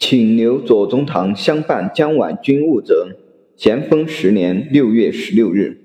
[0.00, 3.18] 请留左宗棠相伴江皖军务者，
[3.54, 5.76] 咸丰十年六月十六日。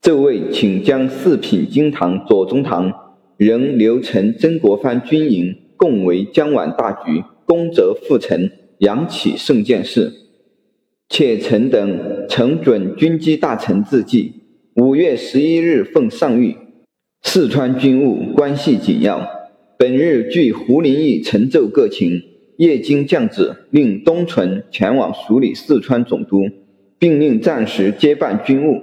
[0.00, 2.90] 奏位请将四品京堂左宗棠
[3.36, 10.12] 仍留陈曾国藩军营，共为江晚大局，功则复臣，扬起圣剑士。
[11.10, 14.32] 且臣等承准军机大臣自记，
[14.76, 16.56] 五月十一日奉上谕：
[17.22, 19.28] 四川军务关系紧要，
[19.78, 22.22] 本日据胡林翼陈奏各情。
[22.56, 26.48] 叶京降旨，令东纯前往署理四川总督，
[26.98, 28.82] 并令暂时接办军务。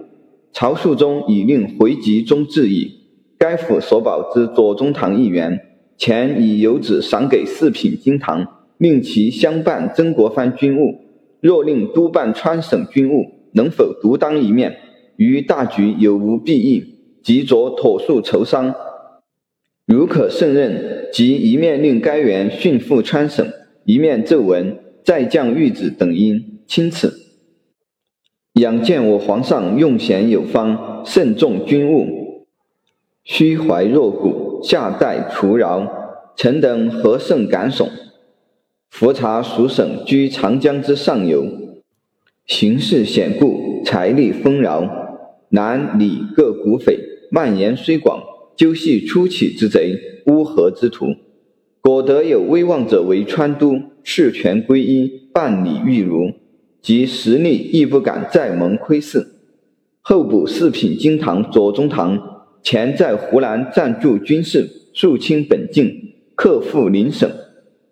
[0.52, 3.00] 曹树忠已令回籍中致矣。
[3.40, 5.60] 该府所保之左宗棠一员，
[5.98, 8.46] 前已有旨赏给四品金堂，
[8.78, 11.00] 令其相伴曾国藩军务。
[11.42, 14.78] 若令督办川省军务，能否独当一面？
[15.18, 16.96] 于大局有无裨益？
[17.24, 18.76] 即着妥速筹商。
[19.88, 23.46] 如可胜任，即一面令该员训赴川省。
[23.86, 27.20] 一面奏文，再降谕旨等因钦此。
[28.54, 32.46] 仰见我皇上用贤有方，慎重军务，
[33.24, 36.02] 虚怀若谷，下代除饶。
[36.36, 37.90] 臣等何甚感悚？
[38.90, 41.46] 伏察蜀省居长江之上游，
[42.48, 44.88] 形势险固，财力丰饶，
[45.50, 47.00] 南里各股匪
[47.30, 48.24] 蔓延虽广，
[48.56, 51.08] 究系初起之贼，乌合之徒。
[51.84, 56.32] 果得有威望者为川都，事权归一，办理欲如，
[56.82, 59.28] 即实力亦不敢再蒙窥视。
[60.00, 62.18] 候补四品京堂左宗棠，
[62.64, 67.30] 前在湖南暂驻军事，肃清本境，克复邻省。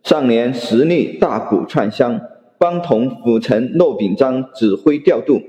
[0.06, 2.18] 上年实力大鼓串乡，
[2.58, 5.42] 帮同辅臣骆秉章指挥调度，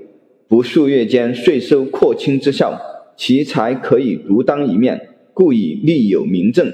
[0.49, 2.77] 不数月间税收扩清之效，
[3.15, 4.99] 其才可以独当一面，
[5.33, 6.69] 故以立有名政。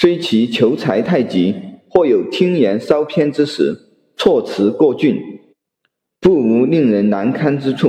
[0.00, 1.56] 虽其求财太急，
[1.88, 3.74] 或有听言稍偏之时，
[4.16, 5.20] 措辞过峻，
[6.20, 7.88] 不无令人难堪之处；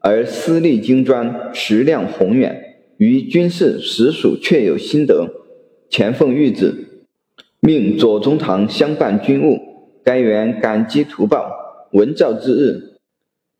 [0.00, 2.58] 而思虑精专，识量宏远，
[2.96, 5.28] 于军事实属确有心得。
[5.90, 7.04] 前奉谕旨，
[7.60, 9.58] 命左宗棠相伴军务。
[10.02, 11.50] 该员感激图报，
[11.92, 12.96] 闻诏之日，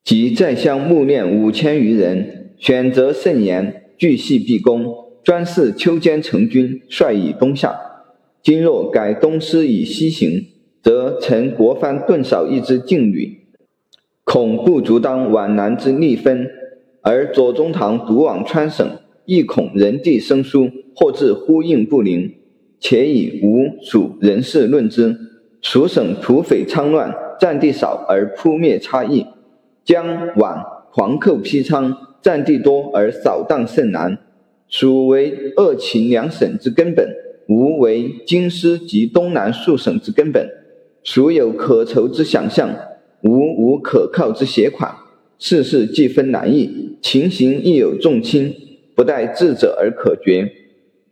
[0.02, 5.11] 即在乡募练五千余人，选择甚严，据系毕恭。
[5.24, 7.76] 专事秋间成军，率以东下。
[8.42, 10.46] 今若改东师以西行，
[10.82, 13.38] 则陈国藩顿少一支劲旅，
[14.24, 16.46] 恐不足当皖南之逆分；
[17.02, 18.84] 而左宗棠独往川省，
[19.24, 22.34] 亦恐人地生疏，或致呼应不灵。
[22.80, 25.16] 且以吴蜀人事论之，
[25.60, 29.24] 蜀省土匪猖乱，占地少而扑灭差异；
[29.84, 34.18] 江皖狂寇披猖，占地多而扫荡甚难。
[34.72, 37.06] 蜀为二秦两省之根本，
[37.46, 40.48] 吴为京师及东南数省之根本。
[41.04, 42.74] 蜀有可筹之想象，
[43.22, 44.90] 吴无可靠之协款。
[45.38, 48.54] 事事既分难易，情形亦有重轻，
[48.94, 50.50] 不待智者而可决。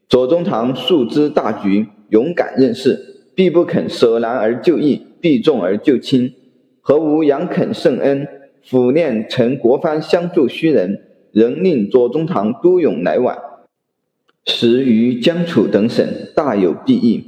[0.08, 6.32] 左宗棠素知大局，勇敢任事，必不肯舍难而就易，避重而就轻。
[6.80, 8.26] 何无杨肯圣恩，
[8.66, 13.36] 抚念陈国藩相助虚人，仍令左宗棠都勇来往。
[14.46, 17.24] 时于江楚等省大有裨益。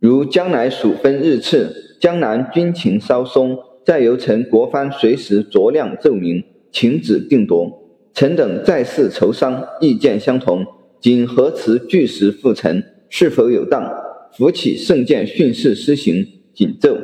[0.00, 7.78] 如将来蜀分日次，江南军情稍松，再由陈国藩随时酌量奏明，请旨定夺。
[8.12, 10.66] 臣等再次筹商，意见相同，
[11.00, 13.88] 仅核辞据实复陈，是否有当？
[14.32, 16.96] 扶起圣剑训示施行，谨奏。